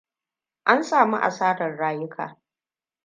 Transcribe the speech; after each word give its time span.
An 0.63 0.83
samu 0.83 1.17
asarar 1.17 1.75
rayuka. 1.77 2.37